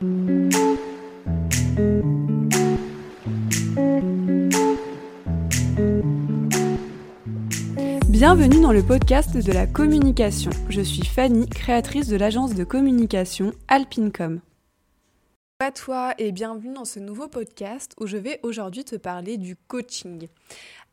Bienvenue 0.00 0.20
dans 8.60 8.70
le 8.70 8.84
podcast 8.86 9.36
de 9.36 9.52
la 9.52 9.66
communication. 9.66 10.52
Je 10.68 10.82
suis 10.82 11.04
Fanny, 11.04 11.48
créatrice 11.48 12.06
de 12.06 12.16
l'agence 12.16 12.54
de 12.54 12.62
communication 12.62 13.52
Alpincom. 13.66 14.40
À 15.58 15.72
toi 15.72 16.14
et 16.18 16.30
bienvenue 16.30 16.72
dans 16.72 16.84
ce 16.84 17.00
nouveau 17.00 17.26
podcast 17.26 17.96
où 17.98 18.06
je 18.06 18.18
vais 18.18 18.38
aujourd'hui 18.44 18.84
te 18.84 18.94
parler 18.94 19.36
du 19.36 19.56
coaching. 19.56 20.28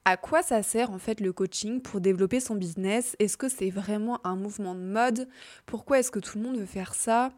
À 0.03 0.17
quoi 0.17 0.41
ça 0.41 0.63
sert 0.63 0.89
en 0.89 0.97
fait 0.97 1.19
le 1.19 1.31
coaching 1.31 1.79
pour 1.79 2.01
développer 2.01 2.39
son 2.39 2.55
business? 2.55 3.15
Est-ce 3.19 3.37
que 3.37 3.49
c'est 3.49 3.69
vraiment 3.69 4.19
un 4.25 4.35
mouvement 4.35 4.73
de 4.73 4.79
mode? 4.79 5.27
Pourquoi 5.67 5.99
est-ce 5.99 6.09
que 6.09 6.17
tout 6.17 6.39
le 6.39 6.43
monde 6.43 6.57
veut 6.57 6.65
faire 6.65 6.95
ça? 6.95 7.31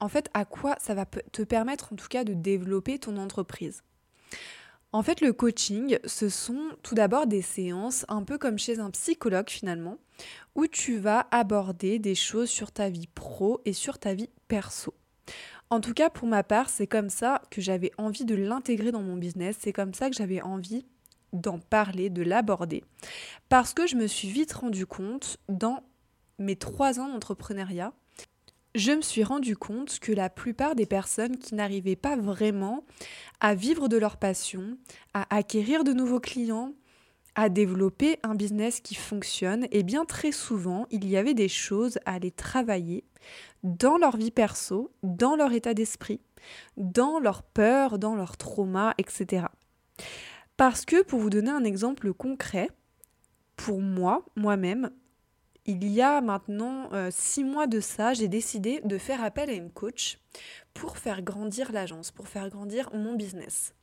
En 0.00 0.08
fait, 0.08 0.28
à 0.34 0.44
quoi 0.44 0.76
ça 0.80 0.94
va 0.94 1.04
te 1.04 1.42
permettre 1.42 1.92
en 1.92 1.96
tout 1.96 2.08
cas 2.08 2.24
de 2.24 2.34
développer 2.34 2.98
ton 2.98 3.16
entreprise? 3.18 3.82
En 4.92 5.02
fait, 5.04 5.20
le 5.20 5.32
coaching, 5.32 5.98
ce 6.04 6.28
sont 6.28 6.70
tout 6.82 6.96
d'abord 6.96 7.28
des 7.28 7.42
séances, 7.42 8.04
un 8.08 8.24
peu 8.24 8.38
comme 8.38 8.58
chez 8.58 8.80
un 8.80 8.90
psychologue 8.90 9.48
finalement, 9.48 9.98
où 10.56 10.66
tu 10.66 10.98
vas 10.98 11.28
aborder 11.30 12.00
des 12.00 12.16
choses 12.16 12.48
sur 12.48 12.72
ta 12.72 12.88
vie 12.88 13.06
pro 13.06 13.60
et 13.64 13.72
sur 13.72 13.98
ta 13.98 14.14
vie 14.14 14.30
perso. 14.48 14.94
En 15.68 15.80
tout 15.80 15.94
cas, 15.94 16.10
pour 16.10 16.26
ma 16.26 16.42
part, 16.42 16.68
c'est 16.68 16.88
comme 16.88 17.10
ça 17.10 17.42
que 17.50 17.60
j'avais 17.60 17.92
envie 17.98 18.24
de 18.24 18.34
l'intégrer 18.34 18.90
dans 18.90 19.02
mon 19.02 19.16
business, 19.16 19.56
c'est 19.60 19.72
comme 19.72 19.94
ça 19.94 20.10
que 20.10 20.16
j'avais 20.16 20.42
envie 20.42 20.84
d'en 21.32 21.60
parler, 21.60 22.10
de 22.10 22.22
l'aborder, 22.22 22.82
parce 23.48 23.72
que 23.72 23.86
je 23.86 23.94
me 23.94 24.08
suis 24.08 24.28
vite 24.28 24.52
rendu 24.52 24.86
compte 24.86 25.36
dans 25.48 25.84
mes 26.40 26.56
trois 26.56 26.98
ans 26.98 27.08
d'entrepreneuriat 27.08 27.92
je 28.74 28.92
me 28.92 29.00
suis 29.00 29.24
rendu 29.24 29.56
compte 29.56 29.98
que 29.98 30.12
la 30.12 30.30
plupart 30.30 30.74
des 30.74 30.86
personnes 30.86 31.38
qui 31.38 31.54
n'arrivaient 31.54 31.96
pas 31.96 32.16
vraiment 32.16 32.84
à 33.40 33.54
vivre 33.54 33.88
de 33.88 33.96
leur 33.96 34.16
passion, 34.16 34.78
à 35.14 35.34
acquérir 35.34 35.84
de 35.84 35.92
nouveaux 35.92 36.20
clients, 36.20 36.72
à 37.34 37.48
développer 37.48 38.18
un 38.22 38.34
business 38.34 38.80
qui 38.80 38.94
fonctionne, 38.94 39.64
et 39.64 39.78
eh 39.78 39.82
bien 39.82 40.04
très 40.04 40.32
souvent, 40.32 40.86
il 40.90 41.08
y 41.08 41.16
avait 41.16 41.34
des 41.34 41.48
choses 41.48 41.98
à 42.04 42.14
aller 42.14 42.30
travailler 42.30 43.04
dans 43.62 43.98
leur 43.98 44.16
vie 44.16 44.30
perso, 44.30 44.92
dans 45.02 45.36
leur 45.36 45.52
état 45.52 45.74
d'esprit, 45.74 46.20
dans 46.76 47.18
leur 47.18 47.42
peur, 47.42 47.98
dans 47.98 48.14
leur 48.14 48.36
trauma, 48.36 48.94
etc. 48.98 49.46
Parce 50.56 50.84
que, 50.84 51.02
pour 51.02 51.20
vous 51.20 51.30
donner 51.30 51.50
un 51.50 51.64
exemple 51.64 52.12
concret, 52.12 52.68
pour 53.56 53.80
moi, 53.80 54.24
moi-même, 54.36 54.90
il 55.70 55.88
y 55.88 56.02
a 56.02 56.20
maintenant 56.20 56.88
euh, 56.92 57.10
six 57.12 57.44
mois 57.44 57.66
de 57.66 57.80
ça, 57.80 58.14
j'ai 58.14 58.28
décidé 58.28 58.80
de 58.84 58.98
faire 58.98 59.22
appel 59.22 59.50
à 59.50 59.54
une 59.54 59.70
coach 59.70 60.18
pour 60.74 60.98
faire 60.98 61.22
grandir 61.22 61.72
l'agence, 61.72 62.10
pour 62.10 62.28
faire 62.28 62.48
grandir 62.50 62.90
mon 62.92 63.14
business. 63.14 63.74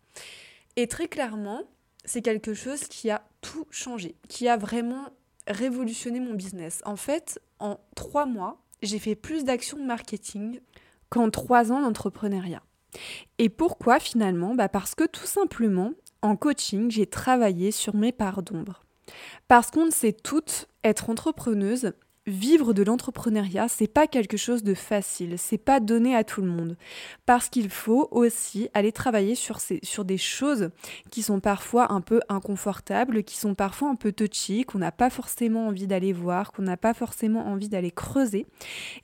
Et 0.75 0.87
très 0.87 1.07
clairement, 1.07 1.63
c'est 2.05 2.21
quelque 2.21 2.53
chose 2.53 2.81
qui 2.87 3.09
a 3.09 3.23
tout 3.41 3.65
changé, 3.71 4.15
qui 4.27 4.47
a 4.47 4.57
vraiment 4.57 5.09
révolutionné 5.47 6.19
mon 6.19 6.33
business. 6.33 6.81
En 6.85 6.95
fait, 6.95 7.39
en 7.59 7.79
trois 7.95 8.25
mois, 8.25 8.61
j'ai 8.81 8.99
fait 8.99 9.15
plus 9.15 9.43
d'actions 9.43 9.83
marketing 9.83 10.59
qu'en 11.09 11.29
trois 11.29 11.71
ans 11.71 11.81
d'entrepreneuriat. 11.81 12.61
Et 13.37 13.49
pourquoi 13.49 13.99
finalement? 13.99 14.55
Bah 14.55 14.69
Parce 14.69 14.95
que 14.95 15.05
tout 15.05 15.25
simplement, 15.25 15.91
en 16.21 16.35
coaching, 16.35 16.91
j'ai 16.91 17.05
travaillé 17.07 17.71
sur 17.71 17.95
mes 17.95 18.11
parts 18.11 18.43
d'ombre. 18.43 18.83
Parce 19.47 19.71
qu'on 19.71 19.91
sait 19.91 20.13
toutes, 20.13 20.67
être 20.83 21.09
entrepreneuse, 21.09 21.93
vivre 22.27 22.73
de 22.73 22.83
l'entrepreneuriat, 22.83 23.69
c'est 23.69 23.87
pas 23.87 24.05
quelque 24.05 24.35
chose 24.35 24.61
de 24.61 24.73
facile, 24.73 25.35
c'est 25.37 25.57
pas 25.57 25.79
donné 25.79 26.13
à 26.13 26.25
tout 26.25 26.41
le 26.41 26.49
monde. 26.49 26.75
Parce 27.25 27.47
qu'il 27.47 27.69
faut 27.69 28.09
aussi 28.11 28.67
aller 28.73 28.91
travailler 28.91 29.33
sur 29.33 30.05
des 30.05 30.17
choses 30.17 30.69
qui 31.09 31.23
sont 31.23 31.39
parfois 31.39 31.91
un 31.93 32.01
peu 32.01 32.19
inconfortables, 32.27 33.23
qui 33.23 33.37
sont 33.37 33.55
parfois 33.55 33.89
un 33.89 33.95
peu 33.95 34.11
touchy, 34.11 34.65
qu'on 34.65 34.79
n'a 34.79 34.91
pas 34.91 35.09
forcément 35.09 35.67
envie 35.67 35.87
d'aller 35.87 36.11
voir, 36.11 36.51
qu'on 36.51 36.63
n'a 36.63 36.75
pas 36.75 36.93
forcément 36.93 37.47
envie 37.47 37.69
d'aller 37.69 37.91
creuser. 37.91 38.45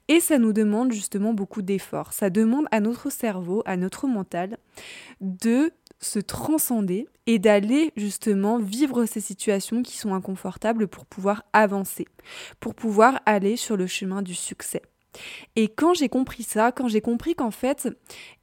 Et 0.10 0.20
ça 0.20 0.38
nous 0.38 0.52
demande 0.52 0.92
justement 0.92 1.34
beaucoup 1.34 1.62
d'efforts. 1.62 2.12
Ça 2.12 2.30
demande 2.30 2.66
à 2.72 2.82
notre 2.82 3.10
cerveau, 3.10 3.64
à 3.66 3.78
notre 3.78 4.06
mental, 4.06 4.58
de 5.22 5.72
se 6.04 6.20
transcender 6.20 7.08
et 7.26 7.40
d'aller 7.40 7.92
justement 7.96 8.60
vivre 8.60 9.06
ces 9.06 9.22
situations 9.22 9.82
qui 9.82 9.98
sont 9.98 10.14
inconfortables 10.14 10.88
pour 10.88 11.06
pouvoir 11.06 11.44
avancer, 11.54 12.06
pour 12.60 12.76
pouvoir 12.76 13.22
aller 13.26 13.56
sur 13.56 13.78
le 13.78 13.88
chemin 13.88 14.22
du 14.22 14.36
succès. 14.36 14.82
Et 15.56 15.68
quand 15.68 15.94
j'ai 15.94 16.10
compris 16.10 16.44
ça, 16.44 16.72
quand 16.72 16.88
j'ai 16.88 17.02
compris 17.02 17.36
qu'en 17.36 17.52
fait, 17.52 17.88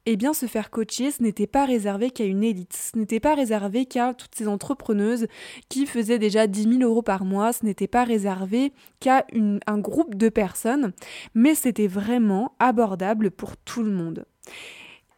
eh 0.05 0.15
bien, 0.15 0.33
se 0.33 0.45
faire 0.45 0.69
coacher, 0.69 1.11
ce 1.11 1.21
n'était 1.21 1.47
pas 1.47 1.65
réservé 1.65 2.11
qu'à 2.11 2.23
une 2.23 2.43
élite, 2.43 2.73
ce 2.73 2.97
n'était 2.97 3.19
pas 3.19 3.35
réservé 3.35 3.85
qu'à 3.85 4.13
toutes 4.13 4.35
ces 4.35 4.47
entrepreneuses 4.47 5.27
qui 5.69 5.85
faisaient 5.85 6.19
déjà 6.19 6.47
10 6.47 6.79
000 6.79 6.89
euros 6.89 7.01
par 7.01 7.25
mois, 7.25 7.53
ce 7.53 7.65
n'était 7.65 7.87
pas 7.87 8.03
réservé 8.03 8.73
qu'à 8.99 9.25
un 9.67 9.77
groupe 9.79 10.15
de 10.15 10.29
personnes, 10.29 10.93
mais 11.35 11.55
c'était 11.55 11.87
vraiment 11.87 12.55
abordable 12.59 13.31
pour 13.31 13.57
tout 13.57 13.83
le 13.83 13.91
monde. 13.91 14.25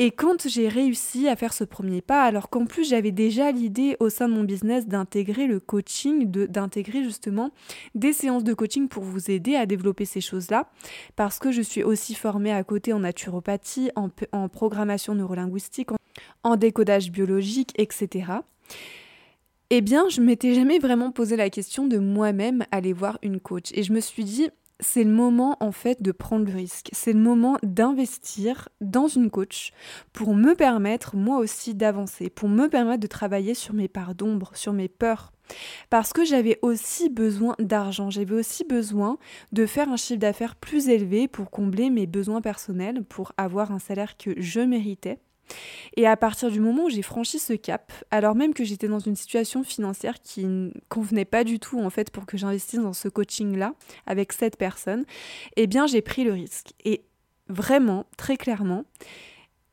Et 0.06 0.12
quand 0.12 0.50
j'ai 0.50 0.68
réussi 0.68 1.30
à 1.30 1.38
faire 1.38 1.54
ce 1.54 1.64
premier 1.64 2.02
pas, 2.02 2.24
alors 2.24 2.50
qu'en 2.50 2.66
plus 2.66 2.90
j'avais 2.90 3.14
déjà 3.14 3.54
l'idée 3.54 3.96
au 4.02 4.10
sein 4.10 4.28
de 4.28 4.34
mon 4.34 4.44
business 4.44 4.86
d'intégrer 4.86 5.48
le 5.48 5.62
coaching, 5.62 6.30
d'intégrer 6.30 7.06
justement 7.06 7.52
des 7.96 8.12
séances 8.12 8.44
de 8.44 8.54
coaching 8.54 8.90
pour 8.90 9.04
vous 9.04 9.32
aider 9.32 9.56
à 9.56 9.66
développer 9.66 10.04
ces 10.04 10.20
choses-là, 10.20 10.70
parce 11.16 11.40
que 11.40 11.54
je 11.54 11.62
suis 11.62 11.84
aussi 11.84 12.16
formée 12.16 12.52
à 12.52 12.66
côté 12.66 12.92
en 12.92 13.00
naturopathie, 13.00 13.92
en, 13.96 14.10
programmation 14.50 15.16
neurolinguistique, 15.16 15.94
en, 15.94 15.98
en 16.44 16.58
décodage 16.58 17.10
biologique, 17.10 17.72
etc. 17.78 18.26
Eh 19.70 19.80
bien, 19.80 20.10
je 20.10 20.20
m'étais 20.20 20.54
jamais 20.54 20.80
vraiment 20.80 21.12
posé 21.12 21.38
la 21.38 21.50
question 21.50 21.88
de 21.88 21.98
moi-même 21.98 22.66
aller 22.72 22.92
voir 22.92 23.20
une 23.22 23.40
coach. 23.40 23.72
Et 23.74 23.84
je 23.84 23.94
me 23.94 24.02
suis 24.02 24.26
dit, 24.26 24.50
c'est 24.84 25.04
le 25.04 25.12
moment 25.12 25.58
en 25.60 25.72
fait 25.72 26.02
de 26.02 26.12
prendre 26.12 26.46
le 26.46 26.54
risque. 26.54 26.90
C'est 26.92 27.14
le 27.14 27.20
moment 27.20 27.58
d'investir 27.64 28.70
dans 28.82 29.08
une 29.08 29.32
coach 29.32 29.72
pour 30.12 30.36
me 30.36 30.54
permettre 30.54 31.16
moi 31.16 31.40
aussi 31.40 31.74
d'avancer, 31.74 32.30
pour 32.30 32.50
me 32.50 32.68
permettre 32.68 33.02
de 33.02 33.08
travailler 33.08 33.54
sur 33.54 33.74
mes 33.74 33.88
parts 33.88 34.16
d'ombre, 34.16 34.52
sur 34.54 34.74
mes 34.74 34.90
peurs. 34.90 35.32
Parce 35.90 36.14
que 36.14 36.24
j'avais 36.24 36.60
aussi 36.62 37.10
besoin 37.10 37.56
d'argent, 37.60 38.10
j'avais 38.10 38.36
aussi 38.36 38.64
besoin 38.64 39.18
de 39.52 39.66
faire 39.66 39.90
un 39.90 39.98
chiffre 39.98 40.20
d'affaires 40.20 40.56
plus 40.56 40.90
élevé 40.90 41.28
pour 41.28 41.50
combler 41.50 41.90
mes 41.90 42.08
besoins 42.08 42.42
personnels, 42.42 43.04
pour 43.04 43.34
avoir 43.38 43.72
un 43.72 43.80
salaire 43.80 44.18
que 44.18 44.34
je 44.38 44.62
méritais. 44.62 45.20
Et 45.96 46.08
à 46.08 46.18
partir 46.18 46.50
du 46.50 46.60
moment 46.60 46.86
où 46.86 46.90
j'ai 46.90 47.02
franchi 47.02 47.40
ce 47.40 47.54
cap, 47.54 47.92
alors 48.12 48.36
même 48.36 48.54
que 48.54 48.64
j'étais 48.64 48.88
dans 48.88 49.00
une 49.00 49.16
situation 49.16 49.64
financière 49.64 50.22
qui 50.22 50.46
ne 50.46 50.72
convenait 50.90 51.26
pas 51.26 51.44
du 51.44 51.60
tout 51.60 51.80
en 51.80 51.90
fait 51.90 52.12
pour 52.12 52.26
que 52.26 52.38
j'investisse 52.38 52.80
dans 52.80 52.94
ce 52.94 53.08
coaching-là 53.08 53.74
avec 54.06 54.34
cette 54.34 54.58
personne, 54.58 55.06
eh 55.56 55.68
bien 55.68 55.88
j'ai 55.88 56.02
pris 56.02 56.24
le 56.24 56.34
risque. 56.34 56.74
Et 56.84 57.04
vraiment, 57.48 58.06
très 58.18 58.38
clairement, 58.38 58.86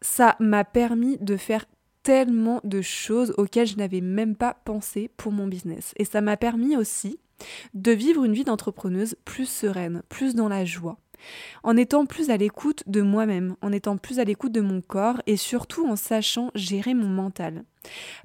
ça 0.03 0.36
m'a 0.41 0.64
permis 0.64 1.19
de 1.19 1.36
faire 1.36 1.64
tellement 2.03 2.60
de 2.64 2.80
choses 2.80 3.34
auxquelles 3.36 3.66
je 3.66 3.76
n'avais 3.76 4.00
même 4.00 4.34
pas 4.36 4.54
pensé 4.64 5.10
pour 5.16 5.32
mon 5.32 5.47
business. 5.47 5.92
Et 5.97 6.04
ça 6.04 6.20
m'a 6.20 6.36
permis 6.36 6.76
aussi 6.76 7.19
de 7.75 7.92
vivre 7.92 8.25
une 8.25 8.32
vie 8.32 8.44
d'entrepreneuse 8.44 9.16
plus 9.25 9.48
sereine, 9.48 10.03
plus 10.09 10.34
dans 10.34 10.48
la 10.48 10.64
joie 10.64 10.98
en 11.62 11.76
étant 11.76 12.06
plus 12.06 12.31
à 12.31 12.36
l'écoute 12.36 12.82
de 12.86 13.03
moi-même, 13.03 13.56
en 13.62 13.72
étant 13.72 13.97
plus 13.97 14.19
à 14.19 14.25
l'écoute 14.25 14.53
de 14.53 14.60
mon 14.60 14.81
corps 14.81 15.20
et 15.26 15.36
surtout 15.36 15.86
en 15.86 15.97
sachant 15.97 16.50
gérer 16.54 16.94
mon 16.94 17.08
mental. 17.08 17.64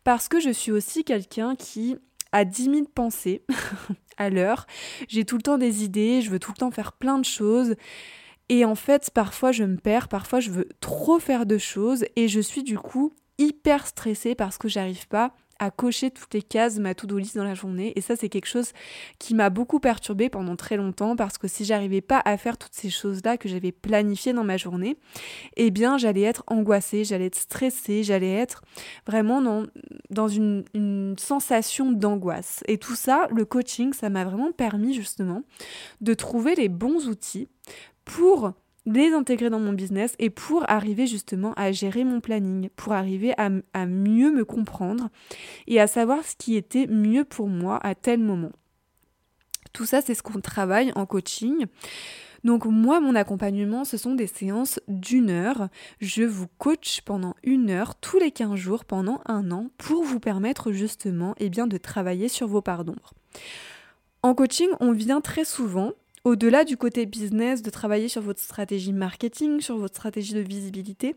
Parce 0.04 0.28
que 0.28 0.40
je 0.40 0.50
suis 0.50 0.72
aussi 0.72 1.04
quelqu'un 1.04 1.56
qui 1.56 1.96
a 2.32 2.46
10 2.46 2.64
000 2.66 2.76
pensées 2.94 3.44
à 4.18 4.30
l'heure, 4.30 4.68
j'ai 5.08 5.26
tout 5.26 5.38
le 5.38 5.42
temps 5.44 5.58
des 5.58 5.84
idées, 5.84 6.22
je 6.22 6.30
veux 6.30 6.40
tout 6.40 6.52
le 6.52 6.58
temps 6.58 6.72
faire 6.72 6.94
plein 6.94 7.20
de 7.20 7.26
choses. 7.26 7.76
Et 8.50 8.66
en 8.66 8.76
fait, 8.76 9.10
parfois 9.14 9.52
je 9.52 9.64
me 9.64 9.78
perds, 9.78 10.08
parfois 10.08 10.40
je 10.40 10.52
veux 10.52 10.68
trop 10.80 11.20
faire 11.20 11.46
de 11.46 11.58
choses 11.58 12.06
et 12.16 12.28
je 12.28 12.40
suis 12.40 12.64
du 12.64 12.78
coup 12.78 13.14
hyper 13.38 13.88
stressée 13.88 14.36
parce 14.36 14.58
que 14.58 14.68
j'arrive 14.68 15.08
pas 15.08 15.34
à 15.60 15.72
cocher 15.72 16.12
toutes 16.12 16.34
les 16.34 16.42
cases 16.42 16.78
ma 16.80 16.94
to-do 16.94 17.18
list 17.18 17.36
dans 17.36 17.44
la 17.44 17.54
journée. 17.54 17.94
Et 17.96 18.02
ça, 18.02 18.16
c'est 18.16 18.30
quelque 18.30 18.48
chose 18.48 18.72
qui 19.20 19.36
m'a 19.36 19.50
beaucoup 19.50 19.80
perturbée 19.80 20.30
pendant 20.30 20.56
très 20.56 20.78
longtemps 20.78 21.16
parce 21.16 21.38
que 21.38 21.48
si 21.48 21.66
j'arrivais 21.66 22.02
pas 22.02 22.22
à 22.26 22.38
faire 22.38 22.58
toutes 22.58 22.74
ces 22.74 22.90
choses-là 22.90 23.38
que 23.38 23.48
j'avais 23.48 23.72
planifiées 23.72 24.34
dans 24.34 24.44
ma 24.44 24.58
journée, 24.58 24.98
eh 25.56 25.72
bien, 25.72 25.98
j'allais 25.98 26.24
être 26.24 26.44
angoissée, 26.48 27.04
j'allais 27.04 27.28
être 27.28 27.36
stressée, 27.36 28.04
j'allais 28.04 28.34
être 28.34 28.64
vraiment 29.08 29.42
dans, 29.42 29.64
dans 30.10 30.28
une 30.28 31.16
sensation 31.18 31.92
d'angoisse. 31.92 32.64
Et 32.68 32.78
tout 32.78 32.96
ça, 32.96 33.28
le 33.32 33.46
coaching, 33.46 33.94
ça 33.94 34.10
m'a 34.10 34.26
vraiment 34.26 34.52
permis 34.52 34.94
justement 34.94 35.44
de 36.02 36.14
trouver 36.14 36.56
les 36.56 36.70
bons 36.70 37.08
outils 37.08 37.48
pour 38.04 38.54
les 38.86 39.12
intégrer 39.14 39.50
dans 39.50 39.60
mon 39.60 39.74
business 39.74 40.16
et 40.20 40.30
pour 40.30 40.70
arriver 40.70 41.08
justement 41.08 41.54
à 41.56 41.72
gérer 41.72 42.04
mon 42.04 42.20
planning, 42.20 42.70
pour 42.76 42.94
arriver 42.94 43.34
à, 43.38 43.50
mieux 43.86 44.32
me 44.32 44.46
comprendre 44.46 45.10
et 45.68 45.80
à 45.80 45.88
savoir 45.88 46.24
ce 46.24 46.36
qui 46.36 46.56
était 46.56 46.88
mieux 46.88 47.24
pour 47.24 47.48
moi 47.48 47.80
à 47.84 47.96
tel 47.96 48.20
moment. 48.20 48.52
Tout 49.74 49.86
ça, 49.86 50.02
c'est 50.02 50.14
ce 50.14 50.24
qu'on 50.24 50.40
travaille 50.40 50.92
en 50.96 51.06
coaching. 51.06 51.66
Donc 52.44 52.66
moi, 52.66 53.00
mon 53.00 53.16
accompagnement, 53.16 53.84
ce 53.86 53.98
sont 53.98 54.14
des 54.14 54.28
séances 54.28 54.80
d'une 54.88 55.32
heure. 55.32 55.68
Je 56.00 56.24
vous 56.24 56.48
coach 56.60 57.02
pendant 57.02 57.36
une 57.44 57.72
heure 57.72 57.96
tous 57.96 58.20
les 58.20 58.32
15 58.32 58.56
jours 58.56 58.86
pendant 58.86 59.20
un 59.26 59.52
an 59.52 59.72
pour 59.78 60.04
vous 60.04 60.20
permettre 60.20 60.72
justement 60.72 61.34
eh 61.40 61.50
bien, 61.50 61.66
de 61.66 61.78
travailler 61.78 62.30
sur 62.30 62.48
vos 62.48 62.62
parts 62.62 62.86
d'ombre. 62.86 63.14
En 64.22 64.36
coaching, 64.36 64.70
on 64.80 64.92
vient 64.92 65.22
très 65.22 65.44
souvent 65.44 65.92
au-delà 66.26 66.66
du 66.66 66.76
côté 66.76 67.06
business, 67.06 67.62
de 67.62 67.70
travailler 67.70 68.10
sur 68.10 68.22
votre 68.22 68.42
stratégie 68.42 68.92
marketing, 68.94 69.62
sur 69.62 69.78
votre 69.78 69.96
stratégie 69.96 70.34
de 70.34 70.42
visibilité, 70.42 71.16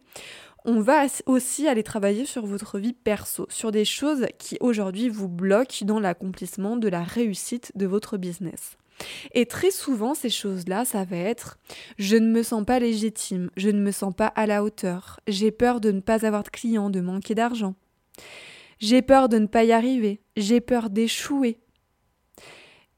on 0.64 0.80
va 0.80 1.06
aussi 1.24 1.66
aller 1.66 1.82
travailler 1.82 2.26
sur 2.26 2.44
votre 2.44 2.78
vie 2.78 2.92
perso, 2.92 3.46
sur 3.48 3.72
des 3.72 3.86
choses 3.86 4.26
qui 4.38 4.58
aujourd'hui 4.60 5.08
vous 5.08 5.28
bloquent 5.28 5.86
dans 5.86 5.98
l'accomplissement 5.98 6.76
de 6.76 6.88
la 6.88 7.02
réussite 7.02 7.72
de 7.74 7.86
votre 7.86 8.18
business. 8.18 8.76
Et 9.32 9.46
très 9.46 9.70
souvent, 9.70 10.14
ces 10.14 10.28
choses-là, 10.28 10.84
ça 10.84 11.04
va 11.04 11.16
être 11.16 11.58
je 11.98 12.16
ne 12.16 12.30
me 12.30 12.42
sens 12.42 12.64
pas 12.66 12.78
légitime, 12.78 13.50
je 13.56 13.70
ne 13.70 13.80
me 13.80 13.92
sens 13.92 14.12
pas 14.14 14.26
à 14.26 14.46
la 14.46 14.62
hauteur, 14.62 15.20
j'ai 15.26 15.52
peur 15.52 15.80
de 15.80 15.90
ne 15.90 16.00
pas 16.00 16.26
avoir 16.26 16.42
de 16.42 16.50
clients, 16.50 16.90
de 16.90 17.00
manquer 17.00 17.34
d'argent, 17.34 17.76
j'ai 18.78 19.00
peur 19.00 19.28
de 19.28 19.38
ne 19.38 19.46
pas 19.46 19.64
y 19.64 19.72
arriver, 19.72 20.20
j'ai 20.36 20.60
peur 20.60 20.90
d'échouer, 20.90 21.60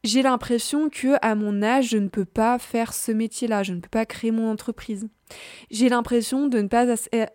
j'ai 0.02 0.23
l'impression 0.23 0.88
que 0.88 1.17
à 1.23 1.35
mon 1.35 1.62
âge, 1.62 1.91
je 1.91 1.99
ne 1.99 2.08
peux 2.08 2.25
pas 2.25 2.58
faire 2.58 2.94
ce 2.94 3.12
métier-là, 3.12 3.62
je 3.62 3.75
ne 3.75 3.81
peux 3.81 3.88
pas 3.88 4.06
créer 4.06 4.31
mon 4.31 4.50
entreprise. 4.50 5.08
J'ai 5.70 5.88
l'impression 5.88 6.47
de 6.47 6.61
ne 6.61 6.69
pas 6.69 6.87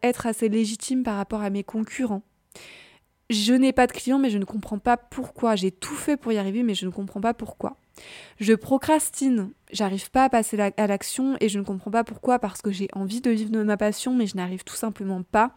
être 0.03 0.25
assez 0.25 0.49
légitime 0.49 1.03
par 1.03 1.17
rapport 1.17 1.41
à 1.41 1.49
mes 1.49 1.63
concurrents. 1.63 2.23
Je 3.29 3.53
n'ai 3.53 3.73
pas 3.73 3.87
de 3.87 3.91
clients, 3.91 4.19
mais 4.19 4.29
je 4.29 4.37
ne 4.37 4.45
comprends 4.45 4.77
pas 4.77 4.97
pourquoi. 4.97 5.55
J'ai 5.55 5.71
tout 5.71 5.95
fait 5.95 6.17
pour 6.17 6.31
y 6.31 6.37
arriver, 6.37 6.61
mais 6.61 6.75
je 6.75 6.85
ne 6.85 6.91
comprends 6.91 7.21
pas 7.21 7.33
pourquoi. 7.33 7.77
Je 8.39 8.53
procrastine, 8.53 9.51
j'arrive 9.71 10.11
pas 10.11 10.25
à 10.25 10.29
passer 10.29 10.59
à 10.59 10.87
l'action 10.87 11.37
et 11.39 11.49
je 11.49 11.57
ne 11.57 11.63
comprends 11.63 11.91
pas 11.91 12.03
pourquoi, 12.03 12.39
parce 12.39 12.61
que 12.61 12.71
j'ai 12.71 12.87
envie 12.93 13.21
de 13.21 13.31
vivre 13.31 13.63
ma 13.63 13.77
passion, 13.77 14.13
mais 14.13 14.27
je 14.27 14.35
n'arrive 14.35 14.63
tout 14.63 14.75
simplement 14.75 15.23
pas 15.23 15.55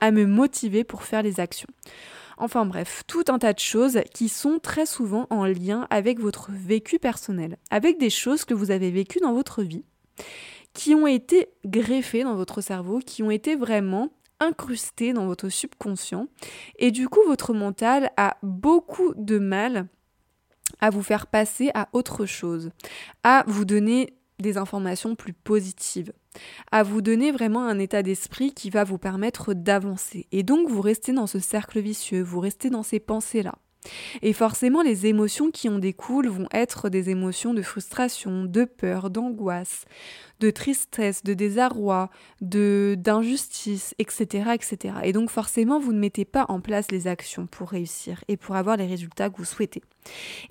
à 0.00 0.10
me 0.10 0.26
motiver 0.26 0.84
pour 0.84 1.02
faire 1.02 1.22
les 1.22 1.40
actions. 1.40 1.68
Enfin 2.38 2.66
bref, 2.66 3.02
tout 3.06 3.24
un 3.28 3.38
tas 3.38 3.52
de 3.52 3.58
choses 3.58 4.00
qui 4.14 4.28
sont 4.28 4.58
très 4.60 4.86
souvent 4.86 5.26
en 5.30 5.44
lien 5.44 5.86
avec 5.90 6.20
votre 6.20 6.50
vécu 6.52 6.98
personnel, 6.98 7.58
avec 7.70 7.98
des 7.98 8.10
choses 8.10 8.44
que 8.44 8.54
vous 8.54 8.70
avez 8.70 8.90
vécues 8.90 9.20
dans 9.20 9.32
votre 9.32 9.62
vie, 9.62 9.84
qui 10.72 10.94
ont 10.94 11.06
été 11.06 11.48
greffées 11.64 12.22
dans 12.22 12.36
votre 12.36 12.60
cerveau, 12.60 13.00
qui 13.00 13.22
ont 13.22 13.30
été 13.30 13.56
vraiment 13.56 14.10
incrustées 14.40 15.12
dans 15.12 15.26
votre 15.26 15.48
subconscient. 15.48 16.28
Et 16.78 16.90
du 16.90 17.08
coup, 17.08 17.20
votre 17.26 17.54
mental 17.54 18.10
a 18.16 18.36
beaucoup 18.42 19.12
de 19.16 19.38
mal 19.38 19.88
à 20.80 20.90
vous 20.90 21.02
faire 21.02 21.26
passer 21.26 21.70
à 21.74 21.88
autre 21.92 22.26
chose, 22.26 22.70
à 23.24 23.44
vous 23.46 23.64
donner 23.64 24.17
des 24.38 24.56
informations 24.56 25.14
plus 25.14 25.32
positives, 25.32 26.12
à 26.70 26.82
vous 26.82 27.02
donner 27.02 27.32
vraiment 27.32 27.64
un 27.64 27.78
état 27.78 28.02
d'esprit 28.02 28.52
qui 28.52 28.70
va 28.70 28.84
vous 28.84 28.98
permettre 28.98 29.54
d'avancer. 29.54 30.26
Et 30.32 30.42
donc 30.42 30.68
vous 30.68 30.80
restez 30.80 31.12
dans 31.12 31.26
ce 31.26 31.38
cercle 31.38 31.80
vicieux, 31.80 32.22
vous 32.22 32.40
restez 32.40 32.70
dans 32.70 32.82
ces 32.82 33.00
pensées-là. 33.00 33.54
Et 34.22 34.32
forcément, 34.32 34.82
les 34.82 35.06
émotions 35.06 35.50
qui 35.50 35.68
en 35.68 35.78
découlent 35.78 36.28
vont 36.28 36.48
être 36.52 36.88
des 36.88 37.10
émotions 37.10 37.54
de 37.54 37.62
frustration, 37.62 38.44
de 38.44 38.64
peur, 38.64 39.08
d'angoisse, 39.08 39.84
de 40.40 40.50
tristesse, 40.50 41.22
de 41.22 41.34
désarroi, 41.34 42.10
de 42.40 42.96
d'injustice, 42.98 43.94
etc., 43.98 44.50
etc. 44.54 44.94
Et 45.04 45.12
donc 45.12 45.30
forcément, 45.30 45.78
vous 45.78 45.92
ne 45.92 46.00
mettez 46.00 46.24
pas 46.24 46.46
en 46.48 46.60
place 46.60 46.90
les 46.90 47.06
actions 47.06 47.46
pour 47.46 47.70
réussir 47.70 48.22
et 48.28 48.36
pour 48.36 48.56
avoir 48.56 48.76
les 48.76 48.86
résultats 48.86 49.30
que 49.30 49.38
vous 49.38 49.44
souhaitez. 49.44 49.82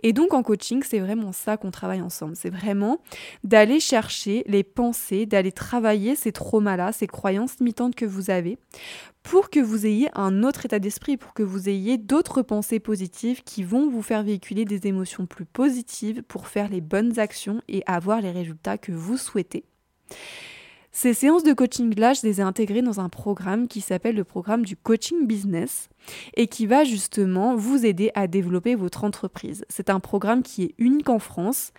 Et 0.03 0.13
donc 0.13 0.33
en 0.33 0.43
coaching, 0.43 0.83
c'est 0.83 0.99
vraiment 0.99 1.31
ça 1.31 1.57
qu'on 1.57 1.71
travaille 1.71 2.01
ensemble. 2.01 2.35
C'est 2.35 2.49
vraiment 2.49 2.99
d'aller 3.43 3.79
chercher 3.79 4.43
les 4.47 4.63
pensées, 4.63 5.25
d'aller 5.25 5.51
travailler 5.51 6.15
ces 6.15 6.31
traumas-là, 6.31 6.91
ces 6.91 7.07
croyances 7.07 7.57
limitantes 7.59 7.95
que 7.95 8.05
vous 8.05 8.29
avez, 8.29 8.57
pour 9.23 9.49
que 9.49 9.59
vous 9.59 9.85
ayez 9.85 10.09
un 10.13 10.43
autre 10.43 10.65
état 10.65 10.79
d'esprit, 10.79 11.17
pour 11.17 11.33
que 11.33 11.43
vous 11.43 11.69
ayez 11.69 11.97
d'autres 11.97 12.41
pensées 12.41 12.79
positives 12.79 13.43
qui 13.43 13.63
vont 13.63 13.89
vous 13.89 14.01
faire 14.01 14.23
véhiculer 14.23 14.65
des 14.65 14.87
émotions 14.87 15.25
plus 15.25 15.45
positives 15.45 16.23
pour 16.23 16.47
faire 16.47 16.69
les 16.69 16.81
bonnes 16.81 17.19
actions 17.19 17.61
et 17.67 17.83
avoir 17.87 18.21
les 18.21 18.31
résultats 18.31 18.77
que 18.77 18.91
vous 18.91 19.17
souhaitez. 19.17 19.65
Ces 20.99 21.13
séances 21.13 21.43
de 21.43 21.53
coaching-là, 21.53 22.13
je 22.13 22.23
les 22.23 22.39
ai 22.39 22.43
intégrées 22.43 22.81
dans 22.81 22.99
un 22.99 23.07
programme 23.07 23.67
qui 23.67 23.81
s'appelle 23.81 24.15
le 24.15 24.23
programme 24.23 24.65
du 24.65 24.75
coaching 24.75 25.27
business 25.27 25.89
et 26.35 26.47
qui 26.47 26.65
va 26.65 26.85
justement 26.85 27.55
vous 27.55 27.85
aider 27.85 28.09
à 28.15 28.25
développer 28.25 28.73
votre 28.73 29.03
entreprise. 29.03 29.63
C'est 29.69 29.91
un 29.91 29.99
programme 29.99 30.41
qui 30.41 30.63
est 30.63 30.75
unique 30.79 31.09
en 31.09 31.19
France. 31.19 31.71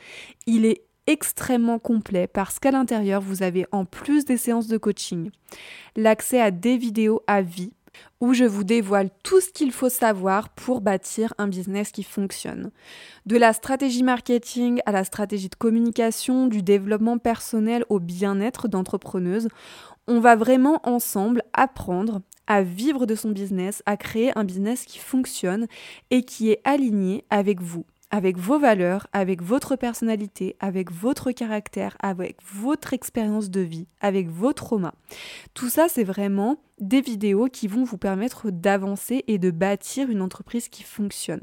Il 0.46 0.64
est 0.64 0.84
extrêmement 1.08 1.80
complet 1.80 2.28
parce 2.28 2.60
qu'à 2.60 2.70
l'intérieur, 2.70 3.20
vous 3.20 3.42
avez 3.42 3.66
en 3.72 3.84
plus 3.84 4.24
des 4.24 4.36
séances 4.36 4.68
de 4.68 4.78
coaching, 4.78 5.32
l'accès 5.96 6.40
à 6.40 6.52
des 6.52 6.76
vidéos 6.76 7.24
à 7.26 7.42
vie 7.42 7.72
où 8.20 8.34
je 8.34 8.44
vous 8.44 8.64
dévoile 8.64 9.10
tout 9.22 9.40
ce 9.40 9.50
qu'il 9.50 9.72
faut 9.72 9.88
savoir 9.88 10.48
pour 10.50 10.80
bâtir 10.80 11.34
un 11.38 11.48
business 11.48 11.92
qui 11.92 12.02
fonctionne. 12.02 12.70
De 13.26 13.36
la 13.36 13.52
stratégie 13.52 14.02
marketing 14.02 14.80
à 14.86 14.92
la 14.92 15.04
stratégie 15.04 15.48
de 15.48 15.54
communication, 15.54 16.46
du 16.46 16.62
développement 16.62 17.18
personnel 17.18 17.84
au 17.88 18.00
bien-être 18.00 18.68
d'entrepreneuse, 18.68 19.48
on 20.06 20.20
va 20.20 20.36
vraiment 20.36 20.80
ensemble 20.84 21.42
apprendre 21.52 22.22
à 22.46 22.62
vivre 22.62 23.04
de 23.04 23.14
son 23.14 23.30
business, 23.30 23.82
à 23.84 23.96
créer 23.96 24.36
un 24.36 24.44
business 24.44 24.84
qui 24.84 24.98
fonctionne 24.98 25.66
et 26.10 26.22
qui 26.22 26.50
est 26.50 26.62
aligné 26.64 27.24
avec 27.28 27.60
vous, 27.60 27.84
avec 28.10 28.38
vos 28.38 28.58
valeurs, 28.58 29.06
avec 29.12 29.42
votre 29.42 29.76
personnalité, 29.76 30.56
avec 30.60 30.90
votre 30.90 31.32
caractère, 31.32 31.96
avec 32.00 32.36
votre 32.52 32.94
expérience 32.94 33.50
de 33.50 33.60
vie, 33.60 33.86
avec 34.00 34.28
vos 34.28 34.52
traumas. 34.52 34.94
Tout 35.54 35.68
ça, 35.68 35.88
c'est 35.88 36.04
vraiment 36.04 36.56
des 36.80 37.00
vidéos 37.00 37.46
qui 37.46 37.68
vont 37.68 37.84
vous 37.84 37.98
permettre 37.98 38.50
d'avancer 38.50 39.24
et 39.26 39.38
de 39.38 39.50
bâtir 39.50 40.10
une 40.10 40.22
entreprise 40.22 40.68
qui 40.68 40.82
fonctionne. 40.82 41.42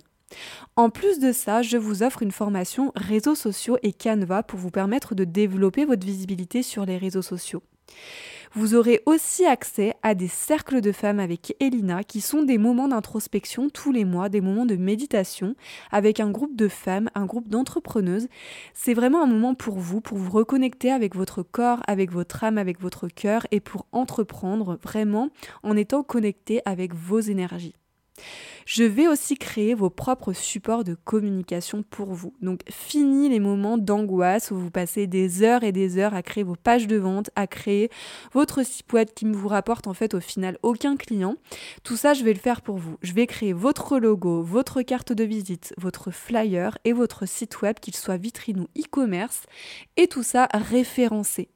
En 0.76 0.90
plus 0.90 1.20
de 1.20 1.32
ça, 1.32 1.62
je 1.62 1.78
vous 1.78 2.04
offre 2.04 2.24
une 2.24 2.32
formation 2.32 2.92
réseaux 2.96 3.36
sociaux 3.36 3.78
et 3.84 3.94
Canva 3.94 4.44
pour 4.44 4.60
vous 4.60 4.72
permettre 4.72 5.16
de 5.16 5.24
développer 5.24 5.86
votre 5.86 6.06
visibilité 6.06 6.64
sur 6.64 6.86
les 6.86 6.98
réseaux 6.98 7.22
sociaux. 7.22 7.64
Vous 8.58 8.74
aurez 8.74 9.02
aussi 9.06 9.46
accès 9.46 9.96
à 10.02 10.16
des 10.16 10.30
cercles 10.30 10.80
de 10.80 10.94
femmes 10.94 11.20
avec 11.20 11.58
Elina 11.60 12.06
qui 12.06 12.22
sont 12.22 12.42
des 12.42 12.58
moments 12.58 12.88
d'introspection 12.88 13.70
tous 13.70 13.92
les 13.92 14.06
mois, 14.06 14.30
des 14.30 14.40
moments 14.40 14.66
de 14.66 14.78
méditation 14.78 15.56
avec 15.92 16.22
un 16.22 16.32
groupe 16.32 16.56
de 16.56 16.70
femmes, 16.70 17.10
un 17.16 17.26
groupe 17.26 17.50
d'entrepreneuses. 17.50 18.30
C'est 18.74 18.94
vraiment 18.94 19.22
un 19.22 19.28
moment 19.28 19.56
pour 19.56 19.76
vous, 19.76 20.00
pour 20.00 20.18
vous 20.18 20.32
reconnecter 20.32 20.90
avec 20.90 21.16
votre 21.16 21.44
corps, 21.44 21.82
avec 21.86 22.14
votre 22.14 22.46
âme, 22.46 22.58
avec 22.58 22.80
votre 22.80 23.10
cœur 23.10 23.46
et 23.52 23.60
pour 23.60 23.88
entreprendre 23.92 24.80
vraiment 24.82 25.30
en 25.64 25.76
étant 25.76 26.04
connecté 26.04 26.62
avec 26.64 26.94
vos 26.94 27.20
énergies. 27.20 27.76
Je 28.66 28.84
vais 28.84 29.08
aussi 29.08 29.36
créer 29.36 29.76
vos 29.76 29.92
propres 29.92 30.34
supports 30.34 30.84
de 30.84 30.96
communication 30.96 31.84
pour 31.84 32.14
vous. 32.14 32.34
Donc 32.42 32.62
fini 32.70 33.30
les 33.30 33.40
moments 33.40 33.78
d'angoisse 33.78 34.50
où 34.50 34.58
vous 34.58 34.72
passez 34.72 35.06
des 35.06 35.44
heures 35.44 35.64
et 35.64 35.72
des 35.72 36.00
heures 36.00 36.16
à 36.16 36.24
créer 36.24 36.44
vos 36.44 36.56
pages 36.56 36.88
de 36.88 36.98
vente, 36.98 37.30
à 37.36 37.46
créer 37.46 37.90
votre 38.34 38.66
site 38.66 38.92
web 38.92 39.10
qui 39.16 39.26
ne 39.26 39.36
vous 39.36 39.48
rapporte 39.48 39.86
en 39.88 39.94
fait 39.94 40.16
au 40.16 40.20
final 40.20 40.58
aucun 40.64 40.96
client. 40.96 41.36
Tout 41.84 41.96
ça, 41.96 42.14
je 42.14 42.24
vais 42.24 42.34
le 42.34 42.40
faire 42.40 42.62
pour 42.62 42.78
vous. 42.78 42.98
Je 43.04 43.14
vais 43.14 43.28
créer 43.28 43.54
votre 43.54 44.00
logo, 44.00 44.42
votre 44.42 44.82
carte 44.82 45.14
de 45.14 45.24
visite, 45.24 45.74
votre 45.78 46.10
flyer 46.10 46.78
et 46.86 46.94
votre 46.94 47.28
site 47.28 47.62
web, 47.62 47.80
qu'il 47.80 47.96
soit 47.96 48.18
vitrine 48.18 48.62
ou 48.62 48.68
e-commerce, 48.80 49.44
et 49.98 50.08
tout 50.08 50.24
ça 50.24 50.48
référencé. 50.54 51.50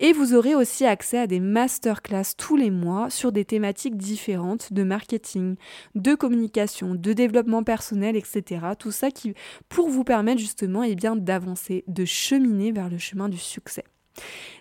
Et 0.00 0.12
vous 0.12 0.34
aurez 0.34 0.54
aussi 0.54 0.84
accès 0.84 1.18
à 1.18 1.26
des 1.26 1.40
masterclass 1.40 2.34
tous 2.36 2.56
les 2.56 2.70
mois 2.70 3.10
sur 3.10 3.32
des 3.32 3.44
thématiques 3.44 3.96
différentes 3.96 4.72
de 4.72 4.82
marketing, 4.82 5.56
de 5.94 6.14
communication, 6.14 6.94
de 6.94 7.12
développement 7.12 7.62
personnel, 7.62 8.16
etc. 8.16 8.66
Tout 8.78 8.92
ça 8.92 9.10
qui, 9.10 9.34
pour 9.68 9.88
vous 9.88 10.04
permettre 10.04 10.40
justement 10.40 10.82
eh 10.82 10.94
d'avancer, 10.94 11.84
de 11.86 12.04
cheminer 12.04 12.72
vers 12.72 12.88
le 12.88 12.98
chemin 12.98 13.28
du 13.28 13.38
succès. 13.38 13.84